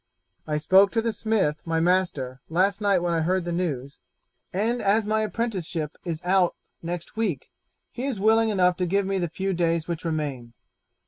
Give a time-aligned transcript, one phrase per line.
[0.47, 3.99] I spoke to the smith, my master, last night when I heard the news,
[4.51, 7.51] and as my apprenticeship is out next week
[7.91, 10.53] he was willing enough to give me the few days which remain.